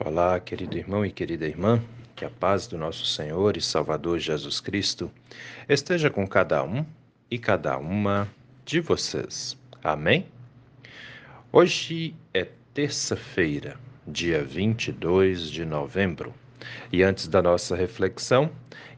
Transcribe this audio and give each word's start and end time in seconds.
Olá, 0.00 0.40
querido 0.40 0.76
irmão 0.76 1.06
e 1.06 1.12
querida 1.12 1.46
irmã, 1.46 1.80
que 2.16 2.24
a 2.24 2.30
paz 2.30 2.66
do 2.66 2.76
nosso 2.76 3.06
Senhor 3.06 3.56
e 3.56 3.60
Salvador 3.60 4.18
Jesus 4.18 4.60
Cristo 4.60 5.08
esteja 5.68 6.10
com 6.10 6.26
cada 6.26 6.64
um 6.64 6.84
e 7.30 7.38
cada 7.38 7.78
uma 7.78 8.28
de 8.64 8.80
vocês. 8.80 9.56
Amém? 9.84 10.26
Hoje 11.52 12.12
é 12.34 12.44
terça-feira, 12.74 13.78
dia 14.04 14.42
22 14.42 15.48
de 15.48 15.64
novembro, 15.64 16.34
e 16.92 17.02
antes 17.02 17.28
da 17.28 17.42
nossa 17.42 17.74
reflexão, 17.74 18.50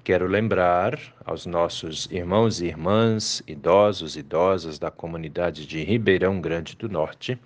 Quero 0.06 0.28
lembrar 0.28 0.96
aos 1.24 1.46
nossos 1.46 2.06
irmãos 2.12 2.60
e 2.60 2.66
irmãs, 2.66 3.42
idosos 3.44 4.14
e 4.14 4.20
idosas 4.20 4.78
da 4.78 4.88
comunidade 4.88 5.66
de 5.66 5.82
Ribeirão 5.82 6.40
Grande 6.40 6.76
do 6.76 6.88
Norte, 6.88 7.36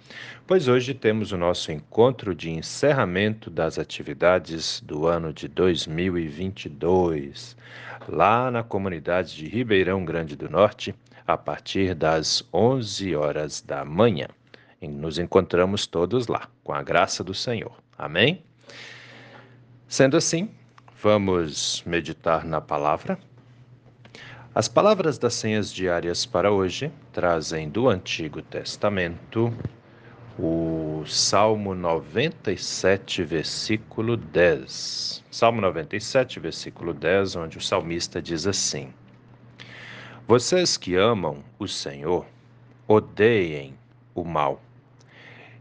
pois 0.47 0.69
hoje 0.69 0.93
temos 0.93 1.33
o 1.33 1.39
nosso 1.39 1.73
encontro 1.73 2.35
de 2.35 2.51
encerramento 2.51 3.49
das 3.49 3.79
atividades 3.79 4.83
do 4.83 5.07
ano 5.07 5.33
de 5.33 5.49
2022, 5.49 7.57
lá 8.07 8.51
na 8.51 8.63
comunidade 8.63 9.35
de 9.35 9.49
Ribeirão 9.49 10.05
Grande 10.05 10.37
do 10.37 10.51
Norte, 10.51 10.95
a 11.27 11.39
partir 11.39 11.95
das 11.95 12.47
11 12.53 13.17
horas 13.17 13.63
da 13.63 13.87
manhã. 13.87 14.29
E 14.83 14.87
nos 14.87 15.19
encontramos 15.19 15.87
todos 15.87 16.27
lá, 16.27 16.47
com 16.63 16.75
a 16.75 16.83
graça 16.83 17.25
do 17.25 17.33
Senhor. 17.33 17.73
Amém? 17.97 18.43
Sendo 19.91 20.17
assim, 20.17 20.49
Vamos 21.03 21.83
meditar 21.85 22.45
na 22.45 22.61
palavra. 22.61 23.19
As 24.55 24.69
palavras 24.69 25.19
das 25.19 25.35
senhas 25.35 25.73
diárias 25.73 26.25
para 26.25 26.53
hoje 26.53 26.93
trazem 27.11 27.69
do 27.69 27.89
Antigo 27.89 28.41
Testamento 28.41 29.53
o 30.39 31.03
Salmo 31.07 31.75
97, 31.75 33.25
versículo 33.25 34.17
10. 34.17 35.25
Salmo 35.29 35.61
97, 35.61 36.39
versículo 36.39 36.95
10, 36.95 37.37
onde 37.37 37.59
o 37.59 37.61
salmista 37.61 38.23
diz 38.23 38.47
assim: 38.47 38.93
Vocês 40.29 40.77
que 40.77 40.95
amam 40.95 41.43
o 41.59 41.67
Senhor, 41.67 42.27
odeiem 42.87 43.75
o 44.15 44.23
mal. 44.23 44.63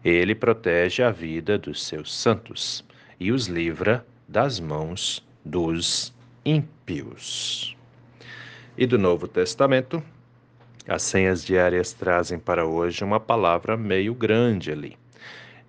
Ele 0.03 0.35
protege 0.35 1.01
a 1.01 1.09
vida 1.09 1.57
dos 1.57 1.83
seus 1.83 2.13
santos 2.13 2.85
e 3.19 3.31
os 3.31 3.47
livra 3.47 4.05
das 4.29 4.59
mãos 4.59 5.25
dos 5.43 6.13
ímpios. 6.45 7.75
E 8.77 8.85
do 8.85 8.95
Novo 8.95 9.27
Testamento, 9.27 10.03
as 10.87 11.01
senhas 11.01 11.43
diárias 11.43 11.93
trazem 11.93 12.37
para 12.37 12.63
hoje 12.63 13.03
uma 13.03 13.19
palavra 13.19 13.75
meio 13.75 14.13
grande 14.13 14.71
ali. 14.71 14.95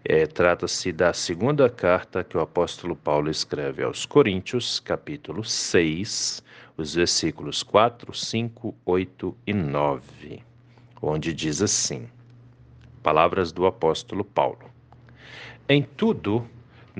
É, 0.05 0.27
Trata-se 0.27 0.93
da 0.93 1.15
segunda 1.15 1.71
carta 1.71 2.23
que 2.23 2.37
o 2.37 2.41
apóstolo 2.41 2.95
Paulo 2.95 3.31
escreve 3.31 3.83
aos 3.83 4.05
Coríntios, 4.05 4.79
capítulo 4.79 5.43
6, 5.43 6.43
os 6.77 6.95
versículos 6.95 7.63
4, 7.63 8.13
5, 8.13 8.75
8 8.85 9.37
e 9.47 9.55
9, 9.55 10.43
onde 11.01 11.33
diz 11.33 11.63
assim: 11.63 12.09
Palavras 13.03 13.53
do 13.53 13.65
apóstolo 13.65 14.23
Paulo. 14.23 14.71
Em 15.67 15.83
tudo, 15.83 16.47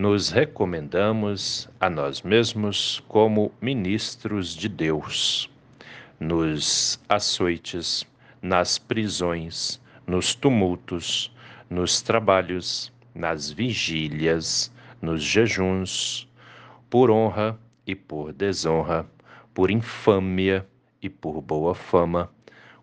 nos 0.01 0.31
recomendamos 0.31 1.69
a 1.79 1.91
nós 1.91 2.23
mesmos 2.23 3.05
como 3.07 3.53
ministros 3.61 4.57
de 4.57 4.67
Deus, 4.67 5.51
nos 6.19 6.99
açoites, 7.07 8.07
nas 8.41 8.79
prisões, 8.79 9.79
nos 10.07 10.35
tumultos, 10.35 11.31
nos 11.69 12.01
trabalhos, 12.01 12.91
nas 13.15 13.51
vigílias, 13.51 14.73
nos 15.03 15.23
jejuns, 15.23 16.27
por 16.89 17.11
honra 17.11 17.59
e 17.87 17.95
por 17.95 18.33
desonra, 18.33 19.05
por 19.53 19.71
infâmia 19.71 20.67
e 21.03 21.11
por 21.11 21.43
boa 21.43 21.75
fama, 21.75 22.31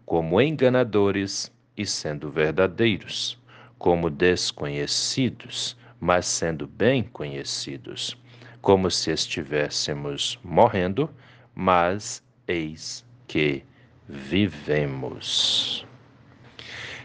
como 0.05 0.39
enganadores 0.39 1.51
e 1.75 1.83
sendo 1.83 2.29
verdadeiros, 2.29 3.41
como 3.79 4.07
desconhecidos 4.11 5.75
mas 5.99 6.25
sendo 6.25 6.67
bem 6.67 7.03
conhecidos, 7.03 8.17
como 8.61 8.89
se 8.91 9.11
estivéssemos 9.11 10.39
morrendo, 10.43 11.09
mas 11.55 12.23
eis 12.47 13.05
que 13.27 13.63
vivemos. 14.07 15.85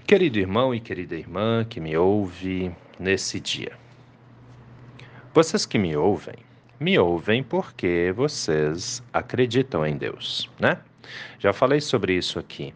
Querido 0.07 0.39
irmão 0.39 0.75
e 0.75 0.81
querida 0.81 1.15
irmã 1.15 1.65
que 1.65 1.81
me 1.81 1.97
ouve 1.97 2.75
nesse 2.99 3.41
dia, 3.41 3.73
vocês 5.35 5.65
que 5.65 5.79
me 5.79 5.97
ouvem, 5.97 6.35
me 6.79 6.99
ouvem 6.99 7.43
porque 7.43 8.13
vocês 8.15 9.03
acreditam 9.13 9.87
em 9.87 9.97
Deus, 9.97 10.51
né? 10.61 10.79
Já 11.39 11.53
falei 11.53 11.81
sobre 11.81 12.15
isso 12.15 12.39
aqui. 12.39 12.75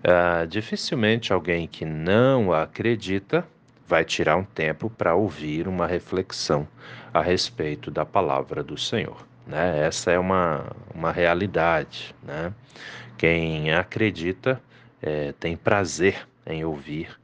Uh, 0.00 0.46
dificilmente 0.46 1.32
alguém 1.32 1.66
que 1.66 1.84
não 1.84 2.52
acredita 2.52 3.46
vai 3.90 4.04
tirar 4.04 4.36
um 4.36 4.44
tempo 4.44 4.88
para 4.88 5.16
ouvir 5.16 5.66
uma 5.66 5.84
reflexão 5.84 6.66
a 7.12 7.20
respeito 7.20 7.90
da 7.90 8.06
palavra 8.06 8.62
do 8.62 8.78
Senhor. 8.78 9.26
Né? 9.44 9.84
Essa 9.84 10.12
é 10.12 10.18
uma, 10.18 10.64
uma 10.94 11.10
realidade. 11.10 12.14
Né? 12.22 12.54
Quem 13.18 13.74
acredita 13.74 14.62
é, 15.02 15.32
tem 15.32 15.56
prazer 15.56 16.24
em 16.46 16.64
ouvir 16.64 17.18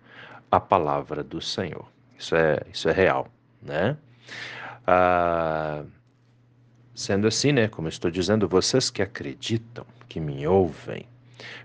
a 0.51 0.59
palavra 0.59 1.23
do 1.23 1.41
Senhor. 1.41 1.87
Isso 2.19 2.35
é, 2.35 2.61
isso 2.73 2.89
é 2.89 2.93
real. 2.93 3.29
Né? 3.63 3.97
Ah, 4.85 5.85
sendo 6.97 7.29
assim, 7.29 7.53
né, 7.53 7.69
como 7.69 7.87
estou 7.87 8.11
dizendo, 8.11 8.49
vocês 8.49 8.91
que 8.91 9.03
acreditam, 9.03 9.87
que 10.09 10.19
me 10.19 10.45
ouvem, 10.49 11.07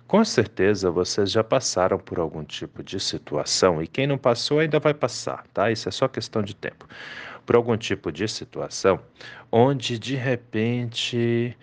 com 0.08 0.24
certeza 0.26 0.92
vocês 0.92 1.32
já 1.32 1.44
passaram 1.44 1.98
por 1.98 2.20
algum 2.20 2.44
tipo 2.44 2.84
de 2.84 3.00
situação 3.00 3.82
e 3.82 3.88
quem 3.88 4.06
não 4.06 4.18
passou 4.18 4.60
ainda 4.60 4.80
vai 4.80 4.94
passar, 4.94 5.46
tá? 5.54 5.72
Isso 5.72 5.88
é 5.88 5.92
só 5.92 6.08
questão 6.08 6.42
de 6.42 6.56
tempo. 6.56 6.88
Por 7.46 7.56
algum 7.56 7.78
tipo 7.78 8.12
de 8.12 8.28
situação 8.28 9.00
onde 9.52 10.00
de 10.00 10.16
repente, 10.16 11.58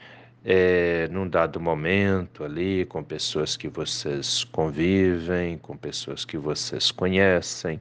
é, 0.45 1.09
num 1.11 1.29
dado 1.29 1.61
momento 1.61 2.45
ali, 2.45 2.85
com 2.87 3.03
pessoas 3.03 3.57
que 3.57 3.69
vocês 3.69 4.45
convivem, 4.45 5.59
com 5.59 5.77
pessoas 5.77 6.25
que 6.25 6.37
vocês 6.37 6.91
conhecem, 6.91 7.81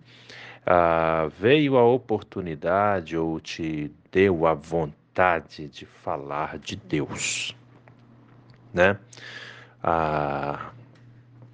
ah, 0.65 1.29
veio 1.39 1.77
a 1.77 1.85
oportunidade 1.85 3.17
ou 3.17 3.39
te 3.39 3.89
deu 4.11 4.45
a 4.45 4.53
vontade 4.53 5.67
de 5.69 5.85
falar 5.85 6.59
de 6.59 6.75
Deus, 6.75 7.55
né? 8.73 8.99
Ah, 9.83 10.71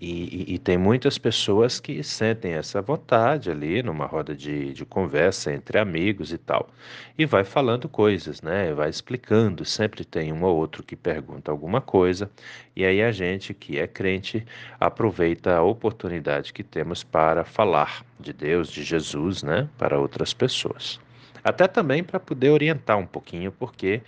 e, 0.06 0.56
e, 0.56 0.60
tem 0.60 0.78
muitas 0.78 1.18
pessoas 1.18 1.80
que 1.80 2.04
sentem 2.04 2.56
essa 2.56 2.82
vontade 2.82 3.50
ali 3.50 3.82
numa 3.82 4.06
roda 4.06 4.36
de, 4.36 4.74
de 4.74 4.86
conversa 4.86 5.54
entre 5.54 5.80
amigos 5.80 6.34
e 6.34 6.38
tal. 6.38 6.70
E 7.18 7.26
vai 7.26 7.46
falando 7.46 7.88
coisas, 7.88 8.42
né? 8.42 8.74
Vai 8.74 8.90
explicando. 8.90 9.64
Sempre 9.64 10.04
tem 10.04 10.34
um 10.34 10.44
ou 10.44 10.58
outro 10.58 10.84
que 10.84 10.98
pergunta 10.98 11.50
alguma 11.52 11.80
coisa. 11.80 12.30
E 12.76 12.84
aí 12.84 13.02
a 13.02 13.14
gente 13.14 13.54
que 13.54 13.80
é 13.80 13.88
crente 13.88 14.46
aproveita 14.78 15.56
a 15.56 15.64
oportunidade 15.64 16.52
que 16.52 16.64
temos 16.64 17.02
para 17.02 17.46
falar 17.46 18.06
de 18.20 18.34
Deus, 18.34 18.70
de 18.70 18.84
Jesus, 18.84 19.42
né? 19.42 19.70
Para 19.78 19.98
outras 19.98 20.34
pessoas. 20.34 21.00
Até 21.42 21.66
também 21.66 22.04
para 22.04 22.20
poder 22.20 22.50
orientar 22.50 22.98
um 22.98 23.06
pouquinho, 23.06 23.54
porque 23.54 24.02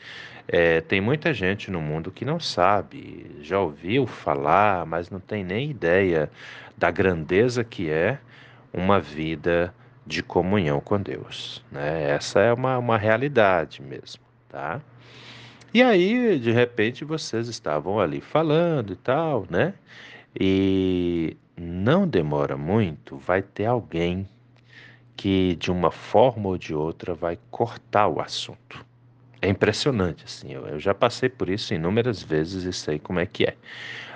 é, 0.47 0.81
tem 0.81 1.01
muita 1.01 1.33
gente 1.33 1.72
no 1.72 1.81
mundo 1.81 2.11
que 2.11 2.23
não 2.23 2.39
sabe, 2.39 3.35
já 3.41 3.59
ouviu 3.59 4.06
falar, 4.06 4.85
mas 4.85 5.09
não 5.09 5.19
tem 5.19 5.44
nem 5.44 5.72
ideia 5.72 6.29
da 6.78 6.91
grandeza 6.91 7.63
que 7.63 7.89
é 7.89 8.19
uma 8.73 9.00
vida 9.00 9.73
de 10.05 10.22
comunhão 10.22 10.79
com 10.79 11.01
Deus. 11.01 11.63
Né? 11.72 12.11
Essa 12.11 12.41
é 12.41 12.53
uma, 12.53 12.78
uma 12.78 12.97
realidade 12.97 13.81
mesmo, 13.81 14.22
tá? 14.47 14.81
E 15.73 15.81
aí, 15.81 16.40
de 16.40 16.52
repente, 16.52 17.03
vocês 17.03 17.47
estavam 17.47 17.99
ali 17.99 18.22
falando 18.22 18.93
e 18.93 18.96
tal, 18.96 19.46
né? 19.49 19.73
E 20.40 21.35
não 21.58 22.08
demora 22.08 22.55
muito, 22.55 23.17
vai 23.17 23.41
ter 23.41 23.66
alguém 23.66 24.28
que 25.17 25.55
de 25.55 25.72
uma 25.72 25.91
forma 25.91 26.49
ou 26.49 26.58
de 26.58 26.73
outra 26.73 27.14
vai 27.14 27.37
cortar 27.49 28.08
o 28.08 28.22
assunto. 28.22 28.85
É 29.41 29.49
impressionante, 29.49 30.23
assim, 30.26 30.52
eu, 30.53 30.66
eu 30.67 30.79
já 30.79 30.93
passei 30.93 31.29
por 31.29 31.49
isso 31.49 31.73
inúmeras 31.73 32.22
vezes 32.22 32.64
e 32.64 32.73
sei 32.73 32.99
como 32.99 33.20
é 33.20 33.26
que 33.26 33.43
é. 33.46 33.55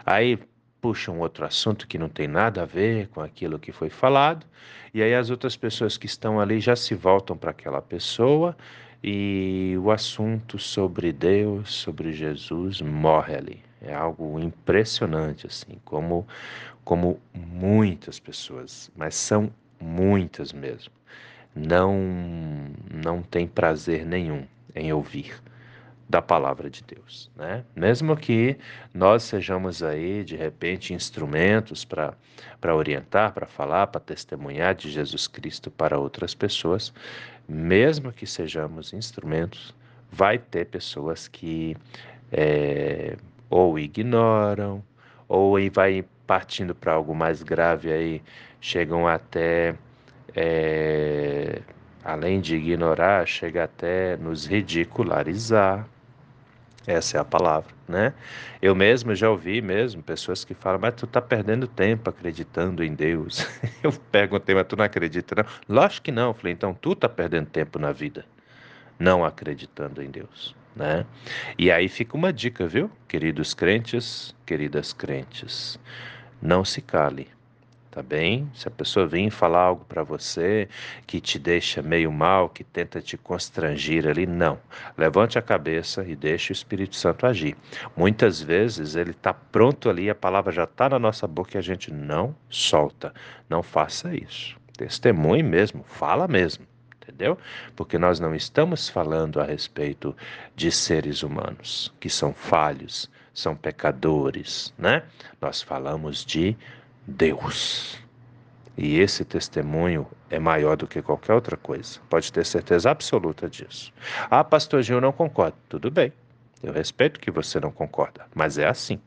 Aí 0.06 0.40
puxa 0.82 1.12
um 1.12 1.20
outro 1.20 1.46
assunto 1.46 1.88
que 1.88 1.98
não 1.98 2.10
tem 2.10 2.28
nada 2.28 2.64
a 2.64 2.66
ver 2.66 3.08
com 3.10 3.22
aquilo 3.22 3.60
que 3.60 3.72
foi 3.72 3.90
falado, 3.90 4.46
e 4.94 5.04
aí 5.04 5.14
as 5.14 5.30
outras 5.30 5.56
pessoas 5.56 5.98
que 5.98 6.06
estão 6.06 6.40
ali 6.40 6.60
já 6.60 6.76
se 6.76 6.96
voltam 6.96 7.38
para 7.38 7.52
aquela 7.52 7.82
pessoa 7.82 8.56
e 9.04 9.76
o 9.80 9.92
assunto 9.92 10.58
sobre 10.58 11.12
Deus, 11.12 11.74
sobre 11.74 12.12
Jesus, 12.12 12.82
morre 12.82 13.36
ali. 13.36 13.62
É 13.82 13.94
algo 13.94 14.40
impressionante, 14.40 15.48
assim, 15.48 15.80
como, 15.86 16.28
como 16.84 17.20
muitas 17.34 18.20
pessoas, 18.20 18.92
mas 18.96 19.16
são 19.16 19.52
muitas 19.80 20.52
mesmo, 20.52 20.92
não 21.56 21.96
não 22.92 23.22
tem 23.22 23.48
prazer 23.48 24.06
nenhum 24.06 24.46
em 24.80 24.94
ouvir 24.94 25.42
da 26.10 26.22
palavra 26.24 26.70
de 26.72 26.84
Deus, 26.84 27.30
né? 27.36 27.64
Mesmo 27.76 28.18
que 28.18 28.58
nós 28.92 29.22
sejamos 29.22 29.84
aí 29.84 30.24
de 30.24 30.36
repente 30.36 30.94
instrumentos 30.94 31.86
para 31.86 32.16
para 32.60 32.76
orientar, 32.76 33.32
para 33.32 33.46
falar, 33.46 33.88
para 33.88 34.02
testemunhar 34.02 34.74
de 34.76 34.90
Jesus 34.90 35.28
Cristo 35.28 35.70
para 35.70 35.98
outras 35.98 36.34
pessoas, 36.34 36.94
mesmo 37.48 38.12
que 38.12 38.26
sejamos 38.26 38.92
instrumentos, 38.92 39.74
vai 40.12 40.38
ter 40.38 40.66
pessoas 40.66 41.28
que 41.28 41.78
é, 42.32 43.16
ou 43.50 43.78
ignoram 43.78 44.84
ou 45.28 45.56
vai 45.72 46.04
partindo 46.26 46.76
para 46.76 46.94
algo 46.94 47.14
mais 47.16 47.42
grave 47.44 47.92
aí 47.92 48.22
chegam 48.60 49.08
até 49.08 49.76
é, 50.36 50.68
além 52.20 52.42
de 52.42 52.58
ignorar, 52.58 53.26
chega 53.26 53.64
até 53.64 54.18
nos 54.18 54.46
ridicularizar. 54.46 55.88
Essa 56.86 57.18
é 57.18 57.20
a 57.20 57.26
palavra, 57.26 57.74
né? 57.88 58.14
Eu 58.62 58.76
mesmo 58.76 59.16
já 59.16 59.30
ouvi 59.30 59.62
mesmo 59.62 60.04
pessoas 60.04 60.44
que 60.44 60.54
falam, 60.54 60.80
mas 60.82 60.96
tu 60.96 61.08
tá 61.08 61.22
perdendo 61.22 61.66
tempo 61.66 62.10
acreditando 62.10 62.84
em 62.84 62.94
Deus. 62.94 63.48
Eu 63.82 63.94
perguntei, 64.12 64.54
mas 64.54 64.68
tu 64.68 64.76
não 64.76 64.84
acredita 64.84 65.36
não? 65.36 65.46
Lógico 65.68 66.06
que 66.06 66.12
não. 66.12 66.30
Eu 66.30 66.34
falei, 66.34 66.54
então 66.54 66.74
tu 66.74 66.96
tá 66.96 67.08
perdendo 67.08 67.48
tempo 67.48 67.80
na 67.80 67.92
vida, 67.92 68.26
não 68.98 69.24
acreditando 69.24 70.02
em 70.04 70.10
Deus, 70.10 70.56
né? 70.76 71.06
E 71.58 71.72
aí 71.72 71.88
fica 71.88 72.18
uma 72.18 72.34
dica, 72.34 72.68
viu? 72.68 72.92
Queridos 73.08 73.54
crentes, 73.54 74.36
queridas 74.46 74.92
crentes, 74.92 75.80
não 76.42 76.66
se 76.66 76.82
cale 76.82 77.28
tá 77.92 78.04
bem? 78.04 78.50
Se 78.54 78.68
a 78.68 78.72
pessoa 78.72 79.08
vir 79.08 79.30
falar 79.30 79.62
algo 79.62 79.86
para 79.86 80.04
você 80.04 80.68
que 81.08 81.20
te 81.20 81.40
deixa 81.40 81.82
meio 81.82 82.12
mal, 82.12 82.50
que 82.50 82.64
tenta 82.64 83.02
te 83.02 83.18
constrangir 83.18 84.08
ali, 84.08 84.26
não. 84.26 84.60
Levante 84.98 85.38
a 85.38 85.42
cabeça 85.42 86.04
e 86.06 86.16
deixe 86.16 86.52
o 86.52 86.54
Espírito 86.54 86.96
Santo 86.96 87.26
agir. 87.26 87.56
Muitas 87.96 88.42
vezes 88.42 88.96
ele 88.96 89.12
está 89.12 89.34
pronto 89.34 89.90
ali, 89.90 90.10
a 90.10 90.16
palavra 90.16 90.52
já 90.52 90.64
está 90.64 90.90
na 90.90 91.00
nossa 91.00 91.28
boca 91.28 91.58
e 91.58 91.58
a 91.58 91.62
gente 91.62 91.92
não 91.92 92.36
solta. 92.50 93.14
Não 93.50 93.64
faça 93.64 94.14
isso. 94.16 94.58
Testemunhe 94.78 95.44
mesmo, 95.44 95.84
fala 95.84 96.28
mesmo 96.28 96.70
entendeu? 97.10 97.38
Porque 97.76 97.98
nós 97.98 98.20
não 98.20 98.36
estamos 98.36 98.88
falando 98.88 99.42
a 99.42 99.44
respeito 99.44 100.16
de 100.56 100.72
seres 100.72 101.24
humanos 101.24 101.92
que 102.00 102.10
são 102.10 102.34
falhos, 102.34 103.10
são 103.34 103.56
pecadores, 103.56 104.74
né? 104.78 105.04
Nós 105.42 105.62
falamos 105.62 106.24
de 106.24 106.56
Deus. 107.10 108.00
E 108.78 109.00
esse 109.00 109.26
testemunho 109.26 110.08
é 110.30 110.40
maior 110.40 110.78
do 110.78 110.88
que 110.88 111.02
qualquer 111.02 111.34
outra 111.34 111.58
coisa. 111.58 112.00
Pode 112.10 112.32
ter 112.32 112.46
certeza 112.46 112.92
absoluta 112.92 113.50
disso. 113.50 113.92
Ah, 114.30 114.44
pastor 114.44 114.82
Gil, 114.84 115.02
não 115.02 115.12
concordo. 115.12 115.58
Tudo 115.68 115.92
bem. 115.92 116.14
Eu 116.62 116.72
respeito 116.72 117.20
que 117.20 117.32
você 117.32 117.60
não 117.60 117.72
concorda, 117.72 118.26
mas 118.34 118.58
é 118.58 118.68
assim. 118.68 119.00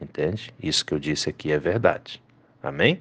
Entende? 0.00 0.54
Isso 0.62 0.84
que 0.84 0.94
eu 0.94 0.98
disse 0.98 1.28
aqui 1.28 1.50
é 1.50 1.58
verdade. 1.58 2.22
Amém? 2.62 3.00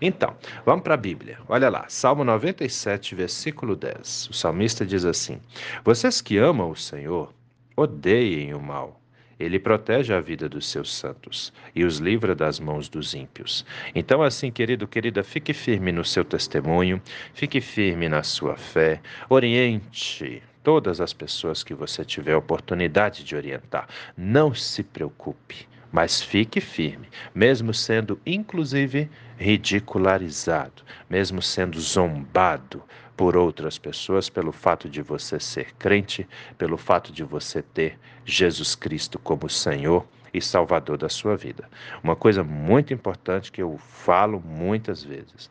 Então, 0.00 0.36
vamos 0.64 0.82
para 0.82 0.94
a 0.94 0.96
Bíblia. 0.96 1.38
Olha 1.48 1.68
lá, 1.68 1.84
Salmo 1.88 2.24
97, 2.24 3.14
versículo 3.14 3.76
10. 3.76 4.30
O 4.30 4.32
salmista 4.32 4.84
diz 4.84 5.04
assim: 5.04 5.40
Vocês 5.84 6.20
que 6.20 6.38
amam 6.38 6.70
o 6.70 6.76
Senhor, 6.76 7.32
odeiem 7.76 8.54
o 8.54 8.60
mal. 8.60 9.01
Ele 9.42 9.58
protege 9.58 10.14
a 10.14 10.20
vida 10.20 10.48
dos 10.48 10.66
seus 10.66 10.94
santos 10.94 11.52
e 11.74 11.84
os 11.84 11.98
livra 11.98 12.34
das 12.34 12.60
mãos 12.60 12.88
dos 12.88 13.12
ímpios. 13.14 13.64
Então, 13.94 14.22
assim, 14.22 14.50
querido, 14.50 14.86
querida, 14.86 15.24
fique 15.24 15.52
firme 15.52 15.90
no 15.90 16.04
seu 16.04 16.24
testemunho, 16.24 17.02
fique 17.34 17.60
firme 17.60 18.08
na 18.08 18.22
sua 18.22 18.56
fé, 18.56 19.00
oriente 19.28 20.42
todas 20.62 21.00
as 21.00 21.12
pessoas 21.12 21.64
que 21.64 21.74
você 21.74 22.04
tiver 22.04 22.36
oportunidade 22.36 23.24
de 23.24 23.34
orientar. 23.34 23.88
Não 24.16 24.54
se 24.54 24.82
preocupe, 24.82 25.66
mas 25.90 26.22
fique 26.22 26.60
firme, 26.60 27.08
mesmo 27.34 27.74
sendo 27.74 28.20
inclusive 28.24 29.10
ridicularizado, 29.36 30.82
mesmo 31.10 31.42
sendo 31.42 31.80
zombado, 31.80 32.82
por 33.16 33.36
outras 33.36 33.78
pessoas 33.78 34.28
pelo 34.28 34.52
fato 34.52 34.88
de 34.88 35.02
você 35.02 35.38
ser 35.38 35.74
crente, 35.74 36.26
pelo 36.56 36.76
fato 36.76 37.12
de 37.12 37.22
você 37.22 37.62
ter 37.62 37.98
Jesus 38.24 38.74
Cristo 38.74 39.18
como 39.18 39.48
Senhor 39.48 40.06
e 40.32 40.40
Salvador 40.40 40.96
da 40.96 41.08
sua 41.08 41.36
vida. 41.36 41.68
Uma 42.02 42.16
coisa 42.16 42.42
muito 42.42 42.94
importante 42.94 43.52
que 43.52 43.62
eu 43.62 43.76
falo 43.78 44.40
muitas 44.40 45.04
vezes: 45.04 45.50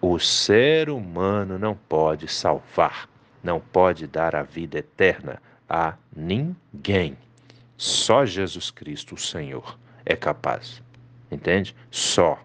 o 0.00 0.18
ser 0.18 0.90
humano 0.90 1.58
não 1.58 1.74
pode 1.74 2.28
salvar, 2.28 3.08
não 3.42 3.60
pode 3.60 4.06
dar 4.06 4.36
a 4.36 4.42
vida 4.42 4.78
eterna 4.78 5.40
a 5.68 5.94
ninguém. 6.14 7.16
Só 7.76 8.26
Jesus 8.26 8.70
Cristo, 8.70 9.14
o 9.14 9.18
Senhor, 9.18 9.78
é 10.04 10.14
capaz. 10.14 10.82
Entende? 11.30 11.74
Só. 11.90 12.38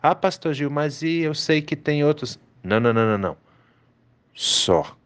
Ah, 0.00 0.14
pastor 0.14 0.54
Gil, 0.54 0.70
mas 0.70 1.02
e 1.02 1.20
eu 1.20 1.34
sei 1.34 1.60
que 1.60 1.76
tem 1.76 2.02
outros. 2.02 2.38
Não, 2.62 2.80
não, 2.80 2.92
não, 2.92 3.06
não, 3.06 3.18
não 3.18 3.47
só. 4.38 4.96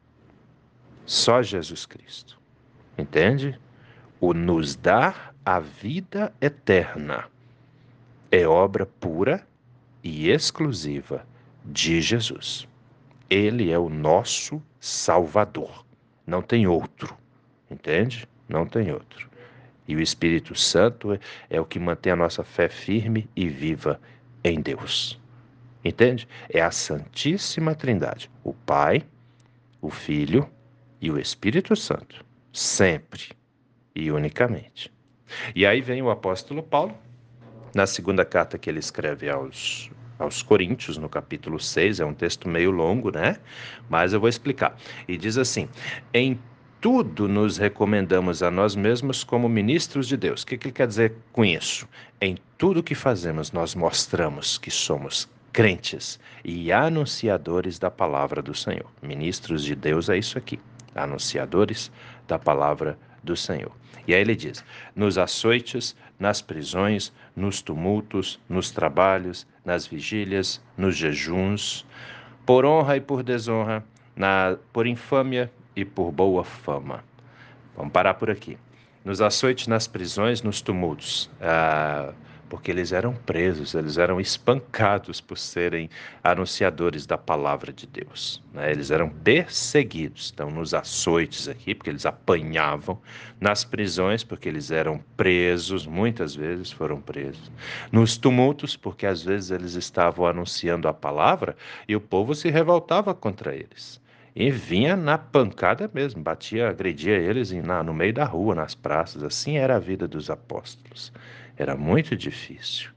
Só 1.06 1.40
Jesus 1.42 1.86
Cristo. 1.86 2.38
Entende? 2.98 3.58
O 4.20 4.34
nos 4.34 4.76
dar 4.76 5.34
a 5.42 5.58
vida 5.58 6.34
eterna 6.38 7.24
é 8.30 8.46
obra 8.46 8.84
pura 8.84 9.46
e 10.04 10.28
exclusiva 10.28 11.26
de 11.64 12.02
Jesus. 12.02 12.68
Ele 13.30 13.70
é 13.70 13.78
o 13.78 13.88
nosso 13.88 14.62
Salvador. 14.78 15.86
Não 16.26 16.42
tem 16.42 16.66
outro. 16.66 17.16
Entende? 17.70 18.28
Não 18.46 18.66
tem 18.66 18.92
outro. 18.92 19.30
E 19.88 19.96
o 19.96 20.00
Espírito 20.00 20.54
Santo 20.54 21.14
é, 21.14 21.18
é 21.48 21.58
o 21.58 21.64
que 21.64 21.78
mantém 21.78 22.12
a 22.12 22.16
nossa 22.16 22.44
fé 22.44 22.68
firme 22.68 23.26
e 23.34 23.48
viva 23.48 23.98
em 24.44 24.60
Deus. 24.60 25.18
Entende? 25.82 26.28
É 26.50 26.60
a 26.60 26.70
Santíssima 26.70 27.74
Trindade: 27.74 28.30
o 28.44 28.52
Pai, 28.52 29.02
o 29.82 29.90
Filho 29.90 30.48
e 31.00 31.10
o 31.10 31.18
Espírito 31.18 31.74
Santo, 31.74 32.24
sempre 32.52 33.30
e 33.94 34.10
unicamente. 34.12 34.90
E 35.54 35.66
aí 35.66 35.80
vem 35.80 36.00
o 36.00 36.10
apóstolo 36.10 36.62
Paulo, 36.62 36.96
na 37.74 37.86
segunda 37.86 38.24
carta 38.24 38.56
que 38.56 38.70
ele 38.70 38.78
escreve 38.78 39.28
aos, 39.28 39.90
aos 40.18 40.40
Coríntios, 40.40 40.96
no 40.96 41.08
capítulo 41.08 41.58
6, 41.58 41.98
é 41.98 42.04
um 42.04 42.14
texto 42.14 42.48
meio 42.48 42.70
longo, 42.70 43.10
né? 43.10 43.38
Mas 43.90 44.12
eu 44.12 44.20
vou 44.20 44.28
explicar. 44.28 44.76
E 45.08 45.16
diz 45.16 45.36
assim: 45.36 45.68
Em 46.14 46.38
tudo 46.80 47.26
nos 47.26 47.56
recomendamos 47.58 48.42
a 48.42 48.50
nós 48.50 48.76
mesmos 48.76 49.24
como 49.24 49.48
ministros 49.48 50.06
de 50.06 50.16
Deus. 50.16 50.42
O 50.42 50.46
que, 50.46 50.58
que 50.58 50.66
ele 50.68 50.74
quer 50.74 50.86
dizer 50.86 51.14
com 51.32 51.44
isso? 51.44 51.88
Em 52.20 52.36
tudo 52.56 52.82
que 52.82 52.94
fazemos, 52.94 53.50
nós 53.50 53.74
mostramos 53.74 54.58
que 54.58 54.70
somos 54.70 55.28
crentes 55.52 56.18
e 56.44 56.72
anunciadores 56.72 57.78
da 57.78 57.90
palavra 57.90 58.40
do 58.40 58.54
Senhor. 58.54 58.90
Ministros 59.02 59.62
de 59.62 59.74
Deus 59.74 60.08
é 60.08 60.16
isso 60.16 60.38
aqui, 60.38 60.58
anunciadores 60.94 61.92
da 62.26 62.38
palavra 62.38 62.98
do 63.22 63.36
Senhor. 63.36 63.72
E 64.06 64.14
aí 64.14 64.20
ele 64.20 64.34
diz: 64.34 64.64
nos 64.96 65.18
açoites, 65.18 65.94
nas 66.18 66.40
prisões, 66.40 67.12
nos 67.36 67.60
tumultos, 67.62 68.40
nos 68.48 68.70
trabalhos, 68.70 69.46
nas 69.64 69.86
vigílias, 69.86 70.60
nos 70.76 70.96
jejuns, 70.96 71.86
por 72.44 72.64
honra 72.64 72.96
e 72.96 73.00
por 73.00 73.22
desonra, 73.22 73.84
na, 74.16 74.56
por 74.72 74.86
infâmia 74.86 75.52
e 75.76 75.84
por 75.84 76.10
boa 76.10 76.44
fama. 76.44 77.04
Vamos 77.76 77.92
parar 77.92 78.14
por 78.14 78.30
aqui. 78.30 78.58
Nos 79.04 79.20
açoites, 79.20 79.66
nas 79.66 79.86
prisões, 79.86 80.42
nos 80.42 80.60
tumultos. 80.60 81.30
Ah, 81.40 82.12
porque 82.52 82.70
eles 82.70 82.92
eram 82.92 83.14
presos, 83.14 83.72
eles 83.72 83.96
eram 83.96 84.20
espancados 84.20 85.22
por 85.22 85.38
serem 85.38 85.88
anunciadores 86.22 87.06
da 87.06 87.16
palavra 87.16 87.72
de 87.72 87.86
Deus. 87.86 88.42
Né? 88.52 88.70
Eles 88.70 88.90
eram 88.90 89.08
perseguidos, 89.08 90.26
estão 90.26 90.50
nos 90.50 90.74
açoites 90.74 91.48
aqui, 91.48 91.74
porque 91.74 91.88
eles 91.88 92.04
apanhavam, 92.04 93.00
nas 93.40 93.64
prisões, 93.64 94.22
porque 94.22 94.50
eles 94.50 94.70
eram 94.70 95.02
presos, 95.16 95.86
muitas 95.86 96.34
vezes 96.34 96.70
foram 96.70 97.00
presos, 97.00 97.50
nos 97.90 98.18
tumultos, 98.18 98.76
porque 98.76 99.06
às 99.06 99.22
vezes 99.22 99.50
eles 99.50 99.72
estavam 99.72 100.26
anunciando 100.26 100.88
a 100.88 100.92
palavra 100.92 101.56
e 101.88 101.96
o 101.96 102.00
povo 102.02 102.34
se 102.34 102.50
revoltava 102.50 103.14
contra 103.14 103.56
eles 103.56 104.01
e 104.34 104.50
vinha 104.50 104.96
na 104.96 105.18
pancada 105.18 105.90
mesmo, 105.92 106.22
batia, 106.22 106.68
agredia 106.68 107.16
eles 107.16 107.50
na, 107.52 107.82
no 107.82 107.92
meio 107.92 108.14
da 108.14 108.24
rua, 108.24 108.54
nas 108.54 108.74
praças. 108.74 109.22
Assim 109.22 109.56
era 109.58 109.76
a 109.76 109.80
vida 109.80 110.08
dos 110.08 110.30
apóstolos. 110.30 111.12
Era 111.56 111.76
muito 111.76 112.16
difícil. 112.16 112.90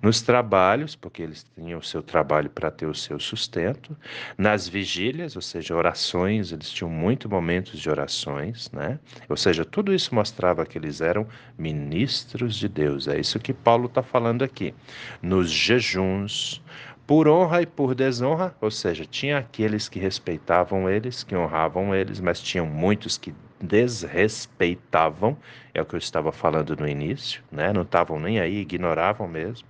Nos 0.00 0.22
trabalhos, 0.22 0.94
porque 0.94 1.22
eles 1.22 1.44
tinham 1.56 1.80
o 1.80 1.82
seu 1.82 2.02
trabalho 2.02 2.48
para 2.48 2.70
ter 2.70 2.86
o 2.86 2.94
seu 2.94 3.18
sustento, 3.18 3.96
nas 4.36 4.68
vigílias, 4.68 5.34
ou 5.34 5.42
seja, 5.42 5.74
orações, 5.74 6.52
eles 6.52 6.70
tinham 6.70 6.88
muitos 6.88 7.28
momentos 7.28 7.80
de 7.80 7.90
orações, 7.90 8.70
né? 8.70 9.00
Ou 9.28 9.36
seja, 9.36 9.64
tudo 9.64 9.92
isso 9.92 10.14
mostrava 10.14 10.64
que 10.64 10.78
eles 10.78 11.00
eram 11.00 11.26
ministros 11.58 12.54
de 12.54 12.68
Deus. 12.68 13.08
É 13.08 13.18
isso 13.18 13.40
que 13.40 13.52
Paulo 13.52 13.86
está 13.86 14.02
falando 14.02 14.44
aqui. 14.44 14.72
Nos 15.20 15.50
jejuns, 15.50 16.62
por 17.08 17.26
honra 17.26 17.62
e 17.62 17.66
por 17.66 17.94
desonra, 17.94 18.54
ou 18.60 18.70
seja, 18.70 19.06
tinha 19.06 19.38
aqueles 19.38 19.88
que 19.88 19.98
respeitavam 19.98 20.90
eles, 20.90 21.24
que 21.24 21.34
honravam 21.34 21.94
eles, 21.94 22.20
mas 22.20 22.38
tinham 22.38 22.66
muitos 22.66 23.16
que 23.16 23.34
desrespeitavam, 23.58 25.34
é 25.72 25.80
o 25.80 25.86
que 25.86 25.94
eu 25.94 25.98
estava 25.98 26.30
falando 26.30 26.76
no 26.76 26.86
início, 26.86 27.42
né? 27.50 27.72
Não 27.72 27.80
estavam 27.80 28.20
nem 28.20 28.38
aí, 28.38 28.58
ignoravam 28.58 29.26
mesmo. 29.26 29.66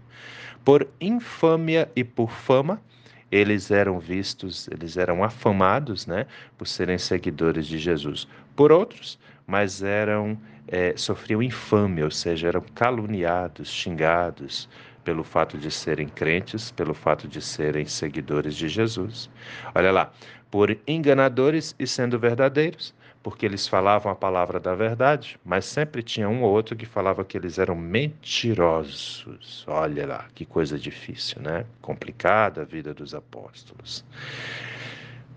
Por 0.64 0.88
infâmia 1.00 1.88
e 1.94 2.02
por 2.02 2.28
fama, 2.28 2.82
eles 3.30 3.70
eram 3.70 4.00
vistos, 4.00 4.66
eles 4.72 4.96
eram 4.96 5.22
afamados, 5.22 6.08
né, 6.08 6.26
por 6.56 6.66
serem 6.66 6.98
seguidores 6.98 7.68
de 7.68 7.78
Jesus. 7.78 8.26
Por 8.56 8.72
outros, 8.72 9.16
mas 9.46 9.80
eram 9.80 10.36
é, 10.66 10.92
sofriam 10.96 11.40
infâmia, 11.40 12.04
ou 12.04 12.10
seja, 12.10 12.48
eram 12.48 12.62
caluniados, 12.74 13.68
xingados 13.68 14.68
pelo 15.04 15.24
fato 15.24 15.56
de 15.56 15.70
serem 15.70 16.08
crentes, 16.08 16.70
pelo 16.70 16.94
fato 16.94 17.26
de 17.26 17.40
serem 17.40 17.86
seguidores 17.86 18.54
de 18.54 18.68
Jesus. 18.68 19.30
Olha 19.74 19.90
lá, 19.90 20.12
por 20.50 20.76
enganadores 20.86 21.74
e 21.78 21.86
sendo 21.86 22.18
verdadeiros, 22.18 22.94
porque 23.22 23.44
eles 23.44 23.68
falavam 23.68 24.10
a 24.10 24.14
palavra 24.14 24.58
da 24.58 24.74
verdade, 24.74 25.38
mas 25.44 25.64
sempre 25.64 26.02
tinha 26.02 26.28
um 26.28 26.42
ou 26.42 26.50
outro 26.50 26.76
que 26.76 26.86
falava 26.86 27.24
que 27.24 27.36
eles 27.36 27.58
eram 27.58 27.74
mentirosos. 27.74 29.64
Olha 29.66 30.06
lá, 30.06 30.26
que 30.34 30.46
coisa 30.46 30.78
difícil, 30.78 31.42
né? 31.42 31.66
Complicada 31.82 32.62
a 32.62 32.64
vida 32.64 32.94
dos 32.94 33.14
apóstolos. 33.14 34.04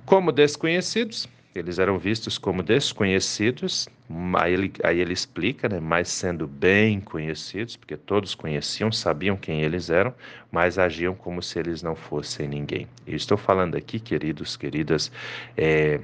Como 0.06 0.32
desconhecidos, 0.32 1.27
eles 1.53 1.79
eram 1.79 1.98
vistos 1.98 2.38
como 2.38 2.63
desconhecidos, 2.63 3.89
aí 4.38 4.53
ele, 4.53 4.74
aí 4.84 5.00
ele 5.00 5.12
explica, 5.12 5.67
né, 5.67 5.79
mas 5.79 6.08
sendo 6.08 6.48
bem 6.48 7.01
conhecidos, 7.01 7.75
porque 7.75 7.98
todos 7.98 8.34
conheciam, 8.34 8.91
sabiam 8.91 9.36
quem 9.36 9.62
eles 9.62 9.89
eram, 9.89 10.13
mas 10.50 10.77
agiam 10.77 11.13
como 11.13 11.41
se 11.41 11.60
eles 11.60 11.84
não 11.84 11.96
fossem 11.96 12.48
ninguém. 12.48 12.88
Eu 13.05 13.15
estou 13.15 13.38
falando 13.38 13.75
aqui, 13.75 14.00
queridos, 14.00 14.55
queridas, 14.55 15.12
é, 15.58 16.00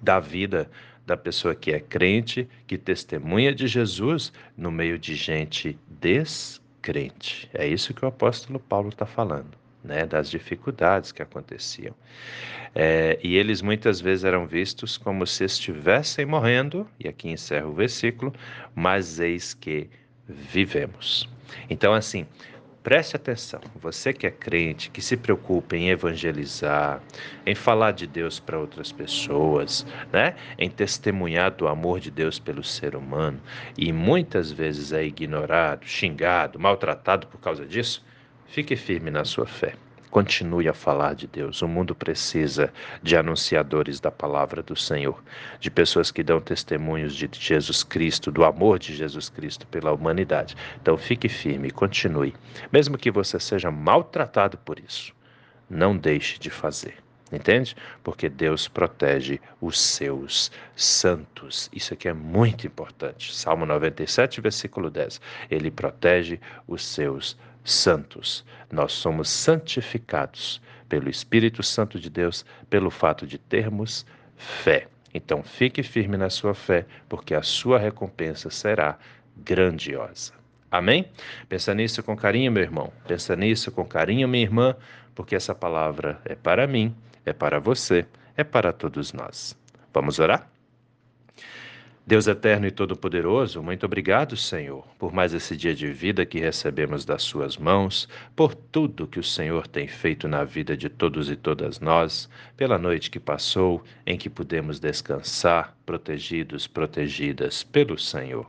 da 0.00 0.20
vida 0.20 0.70
da 1.04 1.16
pessoa 1.16 1.56
que 1.56 1.72
é 1.72 1.80
crente, 1.80 2.48
que 2.68 2.78
testemunha 2.78 3.52
de 3.52 3.66
Jesus 3.66 4.32
no 4.56 4.70
meio 4.70 4.96
de 4.96 5.16
gente 5.16 5.76
descrente. 5.88 7.50
É 7.52 7.66
isso 7.66 7.92
que 7.92 8.04
o 8.04 8.08
apóstolo 8.08 8.60
Paulo 8.60 8.90
está 8.90 9.04
falando 9.04 9.59
né, 9.82 10.06
das 10.06 10.30
dificuldades 10.30 11.12
que 11.12 11.22
aconteciam. 11.22 11.94
É, 12.74 13.18
e 13.22 13.36
eles 13.36 13.62
muitas 13.62 14.00
vezes 14.00 14.24
eram 14.24 14.46
vistos 14.46 14.96
como 14.96 15.26
se 15.26 15.44
estivessem 15.44 16.24
morrendo, 16.24 16.86
e 16.98 17.08
aqui 17.08 17.28
encerra 17.28 17.66
o 17.66 17.74
versículo, 17.74 18.32
mas 18.74 19.18
eis 19.18 19.54
que 19.54 19.88
vivemos. 20.28 21.28
Então, 21.68 21.92
assim, 21.92 22.26
preste 22.82 23.16
atenção, 23.16 23.60
você 23.74 24.12
que 24.12 24.26
é 24.26 24.30
crente, 24.30 24.90
que 24.90 25.02
se 25.02 25.16
preocupa 25.16 25.76
em 25.76 25.90
evangelizar, 25.90 27.02
em 27.44 27.54
falar 27.54 27.90
de 27.90 28.06
Deus 28.06 28.38
para 28.38 28.58
outras 28.58 28.92
pessoas, 28.92 29.84
né? 30.12 30.36
em 30.56 30.70
testemunhar 30.70 31.50
do 31.50 31.66
amor 31.66 31.98
de 31.98 32.10
Deus 32.10 32.38
pelo 32.38 32.62
ser 32.62 32.94
humano, 32.94 33.40
e 33.76 33.92
muitas 33.92 34.52
vezes 34.52 34.92
é 34.92 35.04
ignorado, 35.04 35.84
xingado, 35.86 36.58
maltratado 36.58 37.26
por 37.26 37.40
causa 37.40 37.66
disso, 37.66 38.04
Fique 38.50 38.74
firme 38.74 39.12
na 39.12 39.24
sua 39.24 39.46
fé. 39.46 39.74
Continue 40.10 40.68
a 40.68 40.74
falar 40.74 41.14
de 41.14 41.28
Deus. 41.28 41.62
O 41.62 41.68
mundo 41.68 41.94
precisa 41.94 42.72
de 43.00 43.16
anunciadores 43.16 44.00
da 44.00 44.10
palavra 44.10 44.60
do 44.60 44.74
Senhor, 44.74 45.22
de 45.60 45.70
pessoas 45.70 46.10
que 46.10 46.20
dão 46.20 46.40
testemunhos 46.40 47.14
de 47.14 47.30
Jesus 47.32 47.84
Cristo, 47.84 48.32
do 48.32 48.44
amor 48.44 48.80
de 48.80 48.92
Jesus 48.92 49.28
Cristo 49.28 49.68
pela 49.68 49.92
humanidade. 49.92 50.56
Então 50.82 50.96
fique 50.96 51.28
firme 51.28 51.70
continue. 51.70 52.34
Mesmo 52.72 52.98
que 52.98 53.08
você 53.08 53.38
seja 53.38 53.70
maltratado 53.70 54.58
por 54.58 54.80
isso, 54.80 55.14
não 55.68 55.96
deixe 55.96 56.36
de 56.36 56.50
fazer. 56.50 56.96
Entende? 57.32 57.76
Porque 58.02 58.28
Deus 58.28 58.66
protege 58.66 59.40
os 59.60 59.78
seus 59.78 60.50
santos. 60.74 61.70
Isso 61.72 61.94
aqui 61.94 62.08
é 62.08 62.12
muito 62.12 62.66
importante. 62.66 63.32
Salmo 63.32 63.64
97, 63.64 64.40
versículo 64.40 64.90
10. 64.90 65.20
Ele 65.48 65.70
protege 65.70 66.40
os 66.66 66.84
seus 66.84 67.28
santos. 67.28 67.49
Nós 68.70 68.92
somos 68.92 69.28
santificados 69.28 70.60
pelo 70.88 71.08
Espírito 71.08 71.62
Santo 71.62 71.98
de 71.98 72.10
Deus, 72.10 72.44
pelo 72.68 72.90
fato 72.90 73.26
de 73.26 73.38
termos 73.38 74.04
fé. 74.36 74.88
Então 75.12 75.42
fique 75.42 75.82
firme 75.82 76.16
na 76.16 76.30
sua 76.30 76.54
fé, 76.54 76.86
porque 77.08 77.34
a 77.34 77.42
sua 77.42 77.78
recompensa 77.78 78.50
será 78.50 78.98
grandiosa. 79.36 80.32
Amém? 80.70 81.06
Pensa 81.48 81.74
nisso 81.74 82.02
com 82.02 82.16
carinho, 82.16 82.52
meu 82.52 82.62
irmão. 82.62 82.92
Pensa 83.06 83.34
nisso 83.34 83.72
com 83.72 83.84
carinho, 83.84 84.28
minha 84.28 84.44
irmã, 84.44 84.76
porque 85.14 85.34
essa 85.34 85.54
palavra 85.54 86.20
é 86.24 86.34
para 86.34 86.66
mim 86.66 86.94
é 87.24 87.32
para 87.32 87.58
você, 87.60 88.06
é 88.36 88.44
para 88.44 88.72
todos 88.72 89.12
nós. 89.12 89.56
Vamos 89.92 90.18
orar? 90.18 90.50
Deus 92.10 92.26
eterno 92.26 92.66
e 92.66 92.72
todo-poderoso, 92.72 93.62
muito 93.62 93.86
obrigado, 93.86 94.36
Senhor, 94.36 94.84
por 94.98 95.12
mais 95.12 95.32
esse 95.32 95.56
dia 95.56 95.72
de 95.72 95.92
vida 95.92 96.26
que 96.26 96.40
recebemos 96.40 97.04
das 97.04 97.22
Suas 97.22 97.56
mãos, 97.56 98.08
por 98.34 98.52
tudo 98.52 99.06
que 99.06 99.20
o 99.20 99.22
Senhor 99.22 99.68
tem 99.68 99.86
feito 99.86 100.26
na 100.26 100.42
vida 100.42 100.76
de 100.76 100.88
todos 100.88 101.30
e 101.30 101.36
todas 101.36 101.78
nós, 101.78 102.28
pela 102.56 102.76
noite 102.78 103.12
que 103.12 103.20
passou, 103.20 103.84
em 104.04 104.18
que 104.18 104.28
pudemos 104.28 104.80
descansar, 104.80 105.72
protegidos, 105.90 106.68
protegidas 106.68 107.64
pelo 107.64 107.98
Senhor. 107.98 108.46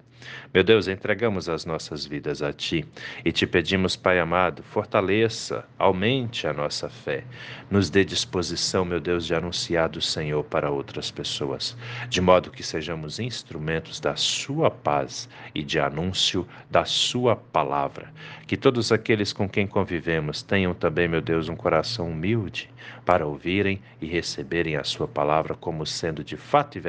Meu 0.53 0.63
Deus, 0.63 0.87
entregamos 0.87 1.49
as 1.49 1.65
nossas 1.65 2.05
vidas 2.05 2.43
a 2.43 2.53
Ti 2.53 2.85
e 3.25 3.31
te 3.31 3.47
pedimos, 3.47 3.95
Pai 3.95 4.19
amado, 4.19 4.61
fortaleça, 4.61 5.65
aumente 5.79 6.45
a 6.45 6.53
nossa 6.53 6.87
fé, 6.87 7.23
nos 7.69 7.89
dê 7.89 8.05
disposição, 8.05 8.85
meu 8.85 8.99
Deus, 8.99 9.25
de 9.25 9.33
anunciar 9.33 9.89
do 9.89 10.01
Senhor 10.01 10.43
para 10.43 10.69
outras 10.69 11.09
pessoas, 11.09 11.75
de 12.07 12.21
modo 12.21 12.51
que 12.51 12.61
sejamos 12.61 13.19
instrumentos 13.19 13.99
da 13.99 14.15
Sua 14.15 14.69
paz 14.69 15.27
e 15.55 15.63
de 15.63 15.79
anúncio 15.79 16.47
da 16.69 16.85
Sua 16.85 17.35
palavra. 17.35 18.13
Que 18.45 18.57
todos 18.57 18.91
aqueles 18.91 19.33
com 19.33 19.49
quem 19.49 19.65
convivemos 19.65 20.43
tenham 20.43 20.73
também, 20.73 21.07
meu 21.07 21.21
Deus, 21.21 21.49
um 21.49 21.55
coração 21.55 22.11
humilde 22.11 22.69
para 23.05 23.25
ouvirem 23.25 23.81
e 24.01 24.05
receberem 24.05 24.75
a 24.75 24.83
Sua 24.83 25.07
palavra 25.07 25.55
como 25.55 25.85
sendo 25.85 26.23
de 26.23 26.37
fato 26.37 26.77
e 26.77 26.81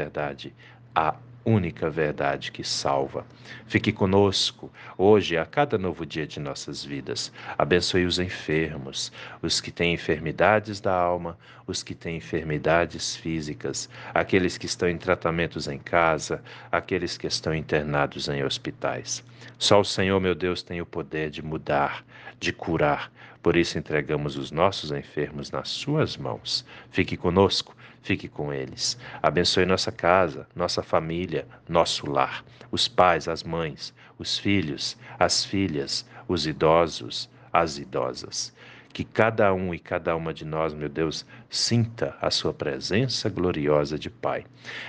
verdade 0.42 0.54
a 0.94 1.14
única 1.44 1.90
verdade 1.90 2.52
que 2.52 2.62
salva. 2.62 3.26
Fique 3.66 3.92
conosco 3.92 4.70
hoje, 4.96 5.36
a 5.36 5.44
cada 5.44 5.76
novo 5.76 6.06
dia 6.06 6.26
de 6.26 6.38
nossas 6.38 6.84
vidas. 6.84 7.32
Abençoe 7.58 8.04
os 8.04 8.20
enfermos, 8.20 9.10
os 9.40 9.60
que 9.60 9.72
têm 9.72 9.94
enfermidades 9.94 10.80
da 10.80 10.94
alma, 10.94 11.36
os 11.66 11.82
que 11.82 11.94
têm 11.94 12.16
enfermidades 12.16 13.16
físicas, 13.16 13.88
aqueles 14.14 14.56
que 14.56 14.66
estão 14.66 14.88
em 14.88 14.96
tratamentos 14.96 15.66
em 15.66 15.78
casa, 15.78 16.42
aqueles 16.70 17.18
que 17.18 17.26
estão 17.26 17.54
internados 17.54 18.28
em 18.28 18.44
hospitais. 18.44 19.24
Só 19.58 19.80
o 19.80 19.84
Senhor, 19.84 20.20
meu 20.20 20.34
Deus, 20.34 20.62
tem 20.62 20.80
o 20.80 20.86
poder 20.86 21.30
de 21.30 21.42
mudar, 21.42 22.04
de 22.38 22.52
curar. 22.52 23.10
Por 23.42 23.56
isso 23.56 23.76
entregamos 23.76 24.36
os 24.36 24.52
nossos 24.52 24.92
enfermos 24.92 25.50
nas 25.50 25.68
suas 25.68 26.16
mãos. 26.16 26.64
Fique 26.92 27.16
conosco 27.16 27.74
fique 28.02 28.28
com 28.28 28.52
eles. 28.52 28.98
Abençoe 29.22 29.64
nossa 29.64 29.92
casa, 29.92 30.46
nossa 30.54 30.82
família, 30.82 31.46
nosso 31.68 32.10
lar, 32.10 32.44
os 32.70 32.88
pais, 32.88 33.28
as 33.28 33.42
mães, 33.42 33.94
os 34.18 34.38
filhos, 34.38 34.96
as 35.18 35.44
filhas, 35.44 36.06
os 36.28 36.46
idosos, 36.46 37.30
as 37.52 37.78
idosas. 37.78 38.54
Que 38.92 39.04
cada 39.04 39.54
um 39.54 39.72
e 39.72 39.78
cada 39.78 40.14
uma 40.14 40.34
de 40.34 40.44
nós, 40.44 40.74
meu 40.74 40.88
Deus, 40.88 41.24
sinta 41.48 42.14
a 42.20 42.30
sua 42.30 42.52
presença 42.52 43.30
gloriosa 43.30 43.98
de 43.98 44.10
Pai. 44.10 44.44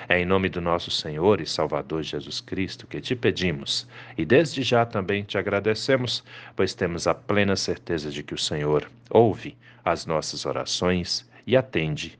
É 0.10 0.20
em 0.20 0.25
nome 0.25 0.50
do 0.50 0.60
nosso 0.60 0.91
Senhor 0.91 1.39
e 1.39 1.46
Salvador 1.46 2.03
Jesus 2.03 2.41
Cristo 2.41 2.86
que 2.86 3.00
te 3.00 3.15
pedimos 3.15 3.88
e 4.17 4.25
desde 4.25 4.62
já 4.62 4.86
também 4.86 5.24
te 5.24 5.38
agradecemos, 5.38 6.22
pois 6.53 6.74
temos 6.74 7.08
a 7.08 7.13
plena 7.13 7.55
certeza 7.55 8.12
de 8.12 8.24
que 8.24 8.34
o 8.34 8.38
Senhor 8.38 8.91
ouve 9.10 9.58
as 9.86 10.05
nossas 10.05 10.46
orações 10.46 11.25
e 11.48 11.55
atende 11.55 12.20